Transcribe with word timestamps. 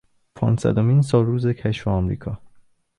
پانصدمین 0.35 1.01
سالروز 1.01 1.47
کشف 1.47 1.87
امریکا 1.87 2.37